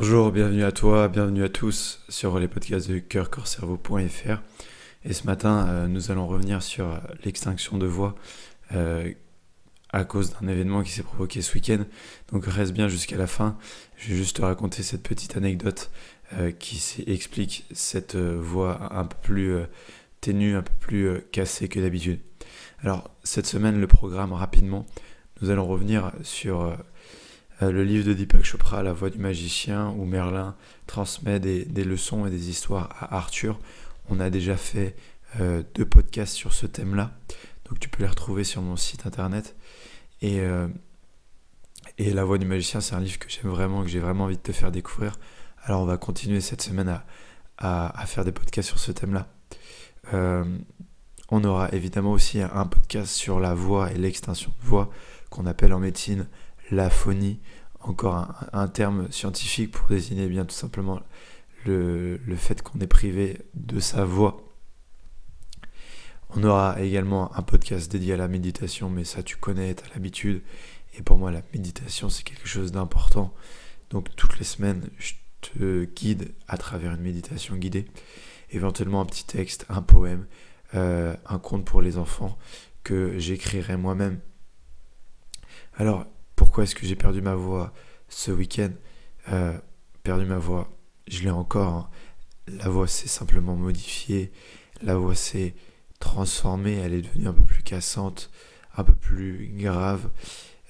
Bonjour, 0.00 0.30
bienvenue 0.30 0.62
à 0.62 0.70
toi, 0.70 1.08
bienvenue 1.08 1.42
à 1.42 1.48
tous 1.48 2.04
sur 2.08 2.38
les 2.38 2.46
podcasts 2.46 2.88
de 2.88 3.00
cœurcorcerveau.fr. 3.00 4.40
Et 5.04 5.12
ce 5.12 5.26
matin, 5.26 5.66
euh, 5.68 5.88
nous 5.88 6.12
allons 6.12 6.28
revenir 6.28 6.62
sur 6.62 7.00
l'extinction 7.24 7.78
de 7.78 7.86
voix 7.86 8.14
euh, 8.76 9.12
à 9.92 10.04
cause 10.04 10.34
d'un 10.34 10.46
événement 10.46 10.84
qui 10.84 10.92
s'est 10.92 11.02
provoqué 11.02 11.42
ce 11.42 11.52
week-end. 11.52 11.84
Donc 12.30 12.46
reste 12.46 12.74
bien 12.74 12.86
jusqu'à 12.86 13.16
la 13.16 13.26
fin. 13.26 13.58
Je 13.96 14.10
vais 14.10 14.14
juste 14.14 14.36
te 14.36 14.42
raconter 14.42 14.84
cette 14.84 15.02
petite 15.02 15.36
anecdote 15.36 15.90
euh, 16.34 16.52
qui 16.52 16.80
explique 17.08 17.66
cette 17.72 18.14
voix 18.14 18.94
un 18.96 19.04
peu 19.04 19.16
plus 19.20 19.56
ténue, 20.20 20.54
un 20.54 20.62
peu 20.62 20.74
plus 20.78 21.22
cassée 21.32 21.68
que 21.68 21.80
d'habitude. 21.80 22.20
Alors 22.84 23.10
cette 23.24 23.46
semaine, 23.46 23.80
le 23.80 23.88
programme 23.88 24.32
rapidement, 24.32 24.86
nous 25.42 25.50
allons 25.50 25.66
revenir 25.66 26.12
sur 26.22 26.78
le 27.60 27.82
livre 27.82 28.06
de 28.06 28.12
Deepak 28.14 28.44
Chopra, 28.44 28.82
La 28.82 28.92
voix 28.92 29.10
du 29.10 29.18
magicien, 29.18 29.88
où 29.90 30.04
Merlin 30.04 30.54
transmet 30.86 31.40
des, 31.40 31.84
leçons 31.84 32.26
et 32.26 32.30
des 32.30 32.50
histoires 32.50 32.94
à 33.00 33.16
Arthur. 33.16 33.58
On 34.08 34.20
a 34.20 34.30
déjà 34.30 34.56
fait 34.56 34.94
euh, 35.40 35.62
deux 35.74 35.84
podcasts 35.84 36.34
sur 36.34 36.52
ce 36.52 36.66
thème-là, 36.66 37.12
donc 37.68 37.80
tu 37.80 37.88
peux 37.88 38.02
les 38.02 38.08
retrouver 38.08 38.44
sur 38.44 38.62
mon 38.62 38.76
site 38.76 39.06
internet. 39.06 39.56
Et, 40.22 40.40
euh, 40.40 40.68
et 41.98 42.12
La 42.12 42.24
voix 42.24 42.38
du 42.38 42.46
magicien, 42.46 42.80
c'est 42.80 42.94
un 42.94 43.00
livre 43.00 43.18
que 43.18 43.28
j'aime 43.28 43.50
vraiment, 43.50 43.82
que 43.82 43.88
j'ai 43.88 44.00
vraiment 44.00 44.24
envie 44.24 44.36
de 44.36 44.42
te 44.42 44.52
faire 44.52 44.70
découvrir. 44.70 45.18
Alors 45.64 45.82
on 45.82 45.86
va 45.86 45.96
continuer 45.96 46.40
cette 46.40 46.62
semaine 46.62 46.88
à, 47.58 48.00
à, 48.00 48.06
faire 48.06 48.24
des 48.24 48.32
podcasts 48.32 48.68
sur 48.68 48.78
ce 48.78 48.92
thème-là. 48.92 49.26
on 51.30 51.44
aura 51.44 51.68
évidemment 51.72 52.12
aussi 52.12 52.40
un 52.40 52.66
podcast 52.66 53.12
sur 53.12 53.40
la 53.40 53.52
voix 53.52 53.90
et 53.90 53.96
l'extinction 53.96 54.52
de 54.62 54.66
voix 54.66 54.90
qu'on 55.28 55.44
appelle 55.44 55.74
en 55.74 55.80
médecine 55.80 56.28
l'aphonie, 56.70 57.40
encore 57.80 58.34
un, 58.52 58.68
terme 58.68 59.10
scientifique 59.10 59.72
pour 59.72 59.88
désigner 59.88 60.28
bien 60.28 60.44
tout 60.44 60.54
simplement 60.54 61.00
le, 61.64 62.18
fait 62.36 62.62
qu'on 62.62 62.80
est 62.80 62.86
privé 62.86 63.38
de 63.54 63.80
sa 63.80 64.04
voix. 64.04 64.42
On 66.30 66.44
aura 66.44 66.80
également 66.82 67.34
un 67.36 67.42
podcast 67.42 67.90
dédié 67.90 68.14
à 68.14 68.16
la 68.16 68.28
méditation, 68.28 68.90
mais 68.90 69.04
ça 69.04 69.22
tu 69.22 69.36
connais, 69.36 69.74
tu 69.74 69.84
as 69.84 69.94
l'habitude. 69.94 70.42
Et 70.98 71.02
pour 71.02 71.16
moi, 71.16 71.30
la 71.30 71.42
méditation, 71.54 72.10
c'est 72.10 72.22
quelque 72.22 72.48
chose 72.48 72.72
d'important. 72.72 73.32
Donc 73.90 74.14
toutes 74.16 74.38
les 74.38 74.44
semaines, 74.44 74.90
je 74.98 75.14
te 75.40 75.84
guide 75.84 76.34
à 76.48 76.58
travers 76.58 76.92
une 76.92 77.00
méditation 77.00 77.56
guidée. 77.56 77.86
Éventuellement 78.50 79.00
un 79.00 79.06
petit 79.06 79.24
texte, 79.24 79.64
un 79.68 79.82
poème, 79.82 80.26
euh, 80.74 81.16
un 81.26 81.38
conte 81.38 81.64
pour 81.64 81.80
les 81.80 81.96
enfants 81.96 82.36
que 82.82 83.18
j'écrirai 83.18 83.76
moi-même. 83.76 84.20
Alors, 85.76 86.06
pourquoi 86.58 86.72
est-ce 86.72 86.74
que 86.74 86.86
j'ai 86.88 86.96
perdu 86.96 87.22
ma 87.22 87.36
voix 87.36 87.72
ce 88.08 88.32
week-end? 88.32 88.72
Euh, 89.30 89.56
Perdu 90.02 90.26
ma 90.26 90.38
voix, 90.38 90.68
je 91.06 91.22
l'ai 91.22 91.30
encore. 91.30 91.72
Hein. 91.72 91.90
La 92.48 92.68
voix 92.68 92.88
s'est 92.88 93.06
simplement 93.06 93.54
modifiée, 93.54 94.32
la 94.82 94.96
voix 94.96 95.14
s'est 95.14 95.54
transformée, 96.00 96.74
elle 96.74 96.94
est 96.94 97.02
devenue 97.02 97.28
un 97.28 97.32
peu 97.32 97.44
plus 97.44 97.62
cassante, 97.62 98.32
un 98.76 98.82
peu 98.82 98.92
plus 98.92 99.52
grave. 99.54 100.10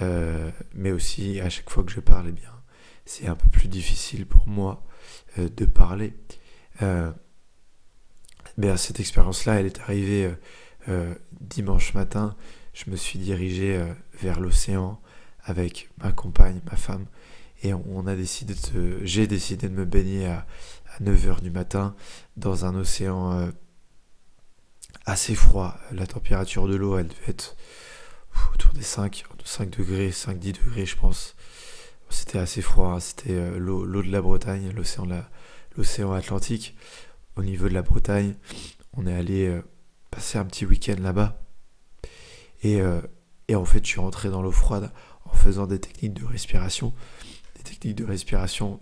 Euh, 0.00 0.50
mais 0.72 0.90
aussi, 0.90 1.38
à 1.40 1.50
chaque 1.50 1.68
fois 1.68 1.84
que 1.84 1.92
je 1.92 2.00
parle, 2.00 2.28
eh 2.30 2.32
bien, 2.32 2.62
c'est 3.04 3.26
un 3.26 3.36
peu 3.36 3.50
plus 3.50 3.68
difficile 3.68 4.24
pour 4.24 4.48
moi 4.48 4.86
euh, 5.38 5.50
de 5.54 5.66
parler. 5.66 6.14
mais 8.56 8.74
cette 8.78 9.00
expérience-là, 9.00 9.60
elle 9.60 9.66
est 9.66 9.80
arrivée 9.80 10.34
dimanche 11.42 11.92
matin. 11.92 12.36
Je 12.72 12.90
me 12.90 12.96
suis 12.96 13.18
dirigé 13.18 13.84
vers 14.14 14.40
l'océan 14.40 14.98
avec 15.44 15.90
ma 15.98 16.12
compagne, 16.12 16.60
ma 16.70 16.76
femme, 16.76 17.06
et 17.64 17.72
on 17.72 18.06
a 18.06 18.14
décidé 18.14 18.54
de, 18.54 19.04
j'ai 19.04 19.26
décidé 19.26 19.68
de 19.68 19.74
me 19.74 19.84
baigner 19.84 20.26
à, 20.26 20.46
9h 21.02 21.40
du 21.40 21.50
matin 21.50 21.96
dans 22.36 22.66
un 22.66 22.76
océan 22.76 23.32
euh, 23.32 23.50
assez 25.06 25.34
froid. 25.34 25.76
La 25.90 26.06
température 26.06 26.68
de 26.68 26.76
l'eau, 26.76 26.98
elle 26.98 27.08
devait 27.08 27.30
être 27.30 27.56
autour 28.52 28.72
des 28.74 28.82
5, 28.82 29.24
5 29.44 29.70
degrés, 29.70 30.10
5-10 30.10 30.52
degrés, 30.52 30.86
je 30.86 30.96
pense. 30.96 31.34
C'était 32.10 32.38
assez 32.38 32.62
froid, 32.62 32.92
hein. 32.92 33.00
c'était 33.00 33.32
euh, 33.32 33.58
l'eau, 33.58 33.84
de 33.86 34.12
la 34.12 34.22
Bretagne, 34.22 34.70
l'océan, 34.70 36.12
Atlantique. 36.12 36.76
Au 37.34 37.42
niveau 37.42 37.68
de 37.68 37.74
la 37.74 37.82
Bretagne, 37.82 38.36
on 38.96 39.06
est 39.08 39.14
allé 39.14 39.48
euh, 39.48 39.62
passer 40.12 40.38
un 40.38 40.44
petit 40.44 40.64
week-end 40.64 40.96
là-bas. 41.00 41.40
Et, 42.62 42.80
et 43.48 43.54
en 43.56 43.64
fait, 43.66 43.84
je 43.84 43.90
suis 43.90 44.00
rentré 44.00 44.30
dans 44.30 44.40
l'eau 44.40 44.50
froide 44.50 44.90
faisant 45.34 45.66
des 45.66 45.78
techniques 45.78 46.14
de 46.14 46.24
respiration. 46.24 46.92
Des 47.56 47.62
techniques 47.62 47.96
de 47.96 48.04
respiration, 48.04 48.80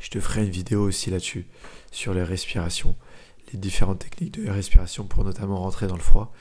je 0.00 0.10
te 0.10 0.20
ferai 0.20 0.44
une 0.44 0.50
vidéo 0.50 0.82
aussi 0.82 1.10
là-dessus, 1.10 1.46
sur 1.90 2.14
les 2.14 2.22
respirations, 2.22 2.96
les 3.52 3.58
différentes 3.58 4.00
techniques 4.00 4.40
de 4.40 4.50
respiration 4.50 5.04
pour 5.04 5.24
notamment 5.24 5.60
rentrer 5.60 5.86
dans 5.86 5.96
le 5.96 6.02
froid. 6.02 6.32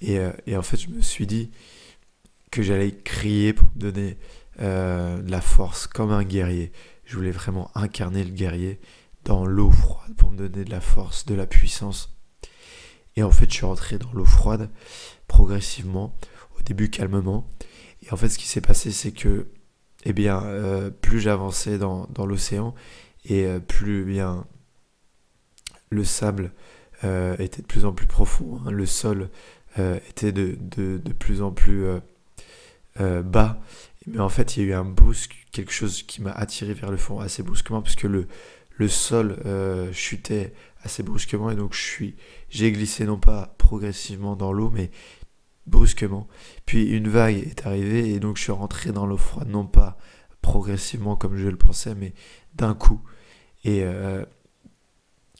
Et, 0.00 0.18
euh, 0.18 0.32
en 0.52 0.62
fait, 0.62 0.76
je 0.76 0.88
me 0.88 1.02
suis 1.02 1.26
dit 1.26 1.50
que 2.50 2.62
j'allais 2.62 2.92
crier 2.92 3.52
pour 3.52 3.68
me 3.74 3.80
donner 3.80 4.16
euh, 4.60 5.20
de 5.20 5.30
la 5.30 5.40
force 5.40 5.86
comme 5.86 6.10
un 6.10 6.22
guerrier. 6.22 6.72
Je 7.04 7.16
voulais 7.16 7.30
vraiment 7.30 7.70
incarner 7.74 8.24
le 8.24 8.30
guerrier 8.30 8.80
dans 9.24 9.44
l'eau 9.44 9.70
froide 9.70 10.14
pour 10.16 10.30
me 10.30 10.36
donner 10.36 10.64
de 10.64 10.70
la 10.70 10.80
force, 10.80 11.26
de 11.26 11.34
la 11.34 11.46
puissance. 11.46 12.16
Et 13.16 13.22
en 13.22 13.30
fait, 13.30 13.50
je 13.50 13.56
suis 13.56 13.66
rentré 13.66 13.98
dans 13.98 14.12
l'eau 14.12 14.24
froide 14.24 14.70
progressivement, 15.26 16.16
au 16.58 16.62
début 16.62 16.90
calmement, 16.90 17.48
et 18.02 18.12
en 18.12 18.16
fait, 18.16 18.28
ce 18.28 18.38
qui 18.38 18.46
s'est 18.46 18.60
passé, 18.60 18.90
c'est 18.90 19.12
que, 19.12 19.46
eh 20.04 20.14
euh, 20.18 20.90
plus 20.90 21.20
j'avançais 21.20 21.78
dans, 21.78 22.06
l'océan, 22.26 22.74
et 23.24 23.44
euh, 23.44 23.60
plus 23.60 24.04
bien 24.04 24.46
le 25.90 26.04
sable 26.04 26.52
euh, 27.04 27.36
était 27.38 27.62
de 27.62 27.66
plus 27.66 27.84
en 27.84 27.92
plus 27.92 28.06
profond, 28.06 28.60
hein. 28.64 28.70
le 28.70 28.86
sol 28.86 29.28
était 29.76 30.32
de, 30.32 30.98
plus 31.18 31.42
en 31.42 31.52
plus 31.52 31.86
bas. 32.98 33.60
Mais 34.06 34.18
en 34.18 34.28
fait, 34.28 34.56
il 34.56 34.62
y 34.62 34.66
a 34.66 34.68
eu 34.70 34.72
un 34.72 34.84
brusque, 34.84 35.46
quelque 35.52 35.72
chose 35.72 36.02
qui 36.02 36.22
m'a 36.22 36.32
attiré 36.32 36.74
vers 36.74 36.90
le 36.90 36.96
fond 36.96 37.20
assez 37.20 37.42
brusquement, 37.42 37.80
puisque 37.80 38.02
le, 38.02 38.26
le 38.76 38.88
sol 38.88 39.36
chutait 39.92 40.54
assez 40.82 41.02
brusquement, 41.02 41.50
et 41.50 41.56
donc 41.56 41.76
j'ai 42.48 42.72
glissé 42.72 43.04
non 43.04 43.18
pas 43.18 43.54
progressivement 43.58 44.34
dans 44.34 44.52
l'eau, 44.52 44.70
mais 44.70 44.90
brusquement. 45.70 46.26
Puis 46.66 46.84
une 46.84 47.08
vague 47.08 47.36
est 47.36 47.66
arrivée 47.66 48.10
et 48.10 48.20
donc 48.20 48.36
je 48.36 48.42
suis 48.42 48.52
rentré 48.52 48.92
dans 48.92 49.06
l'eau 49.06 49.16
froide, 49.16 49.48
non 49.48 49.66
pas 49.66 49.96
progressivement 50.42 51.16
comme 51.16 51.36
je 51.36 51.48
le 51.48 51.56
pensais, 51.56 51.94
mais 51.94 52.12
d'un 52.54 52.74
coup. 52.74 53.00
Et, 53.64 53.82
euh, 53.84 54.24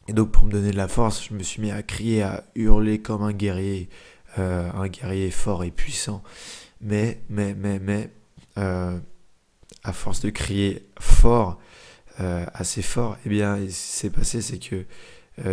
donc 0.09 0.31
pour 0.31 0.45
me 0.45 0.51
donner 0.51 0.71
de 0.71 0.77
la 0.77 0.89
force, 0.89 1.29
je 1.29 1.35
me 1.35 1.43
suis 1.43 1.61
mis 1.61 1.71
à 1.71 1.83
crier, 1.83 2.23
à 2.23 2.45
hurler 2.55 3.01
comme 3.01 3.23
un 3.23 3.33
guerrier, 3.33 3.89
euh, 4.39 4.71
un 4.73 4.89
guerrier 4.89 5.31
fort 5.31 5.65
et 5.65 5.71
puissant. 5.71 6.23
Mais, 6.81 7.21
mais, 7.29 7.55
mais, 7.55 7.79
mais, 7.79 8.11
euh, 8.59 8.99
à 9.85 9.93
force 9.93 10.21
de 10.21 10.31
crier 10.31 10.89
fort, 10.99 11.59
assez 12.53 12.83
fort, 12.83 13.17
eh 13.25 13.31
bien, 13.31 13.57
ce 13.57 13.65
qui 13.67 13.73
s'est 13.73 14.11
passé, 14.11 14.43
c'est 14.43 14.59
que 14.59 14.85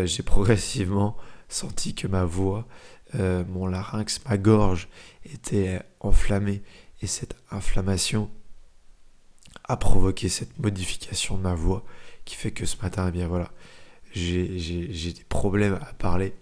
j'ai 0.05 0.21
progressivement 0.21 1.15
senti 1.47 1.95
que 1.95 2.07
ma 2.07 2.25
voix 2.25 2.67
euh, 3.15 3.43
mon 3.47 3.67
larynx, 3.67 4.21
ma 4.27 4.37
gorge 4.37 4.89
était 5.25 5.81
enflammée 5.99 6.61
et 7.01 7.07
cette 7.07 7.35
inflammation 7.51 8.29
a 9.63 9.77
provoqué 9.77 10.29
cette 10.29 10.57
modification 10.59 11.37
de 11.37 11.41
ma 11.41 11.53
voix 11.53 11.83
qui 12.25 12.35
fait 12.35 12.51
que 12.51 12.65
ce 12.65 12.77
matin, 12.81 13.05
eh 13.07 13.11
bien 13.11 13.27
voilà, 13.27 13.51
j'ai 14.11 15.13
des 15.13 15.23
problèmes 15.29 15.75
à 15.75 15.93
parler. 15.93 16.33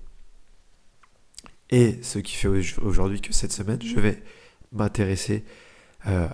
Et 1.70 2.02
ce 2.04 2.20
qui 2.20 2.36
fait 2.36 2.48
aujourd'hui 2.82 3.22
que 3.22 3.34
cette 3.34 3.52
semaine, 3.52 3.82
je 3.82 4.00
vais 4.00 4.22
m'intéresser 4.72 5.44
euh, 6.08 6.28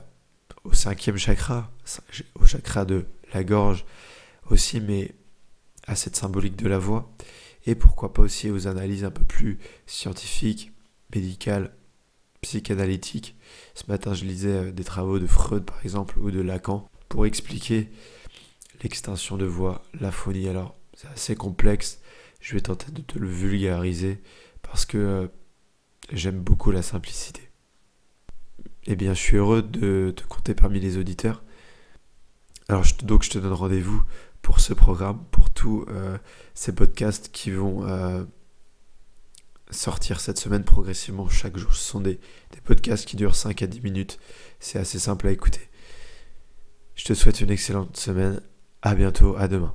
au 0.64 0.74
cinquième 0.74 1.18
chakra, 1.18 1.72
au 2.36 2.46
chakra 2.46 2.86
de 2.86 3.06
la 3.34 3.44
gorge 3.44 3.86
aussi, 4.50 4.82
mais 4.82 5.14
à 5.88 5.96
cette 5.96 6.16
symbolique 6.16 6.58
de 6.58 6.68
la 6.68 6.78
voix 6.78 7.12
et 7.66 7.76
pourquoi 7.76 8.14
pas 8.14 8.22
aussi 8.22 8.50
aux 8.50 8.68
analyses 8.68 9.04
un 9.04 9.12
peu 9.12 9.24
plus 9.24 9.60
scientifiques, 9.86 10.72
médicales, 11.14 11.74
psychanalytiques. 12.42 13.36
Ce 13.76 13.84
matin, 13.88 14.14
je 14.14 14.26
lisais 14.26 14.50
euh, 14.50 14.72
des 14.72 14.84
travaux 14.84 15.20
de 15.20 15.28
Freud, 15.28 15.64
par 15.64 15.84
exemple, 15.84 16.20
ou 16.20 16.32
de 16.32 16.42
Lacan, 16.42 16.90
pour 17.08 17.26
expliquer 17.26 17.90
l'extinction 18.82 19.38
de 19.38 19.46
voix, 19.46 19.84
l'aphonie. 20.00 20.48
Alors, 20.48 20.76
c'est 20.96 21.08
assez 21.08 21.36
complexe. 21.36 22.00
Je 22.40 22.56
vais 22.56 22.62
tenter 22.62 22.92
de 22.92 23.02
te 23.02 23.20
le 23.20 23.28
vulgariser 23.28 24.22
parce 24.64 24.86
que 24.86 24.98
euh, 24.98 25.28
j'aime 26.12 26.40
beaucoup 26.40 26.72
la 26.72 26.82
simplicité. 26.82 27.50
Eh 28.86 28.96
bien, 28.96 29.14
je 29.14 29.20
suis 29.20 29.38
heureux 29.38 29.62
de 29.62 30.12
te 30.16 30.24
compter 30.24 30.56
parmi 30.56 30.80
les 30.80 30.98
auditeurs. 30.98 31.44
Alors, 32.68 32.86
donc, 33.04 33.24
je 33.24 33.30
te 33.30 33.38
donne 33.38 33.54
rendez-vous 33.54 34.04
pour 34.42 34.60
ce 34.60 34.74
programme, 34.74 35.24
pour 35.32 35.50
tous 35.50 35.86
euh, 35.90 36.18
ces 36.54 36.74
podcasts 36.74 37.30
qui 37.32 37.52
vont 37.52 37.88
euh, 37.88 38.24
sortir 39.70 40.20
cette 40.20 40.40
semaine 40.40 40.64
progressivement 40.64 41.30
chaque 41.30 41.58
jour. 41.58 41.74
Ce 41.74 41.84
sont 41.84 42.02
des, 42.02 42.20
des, 42.52 42.62
podcasts 42.64 43.06
qui 43.06 43.16
durent 43.16 43.36
5 43.36 43.62
à 43.62 43.68
10 43.68 43.82
minutes. 43.82 44.20
C'est 44.60 44.80
assez 44.80 45.00
simple 45.00 45.28
à 45.28 45.32
écouter. 45.32 45.70
Je 46.96 47.06
te 47.06 47.14
souhaite 47.14 47.42
une 47.42 47.52
excellente 47.52 47.98
semaine 47.98 48.42
À 48.82 48.96
bientôt, 48.96 49.36
à 49.38 49.48
demain. 49.48 49.70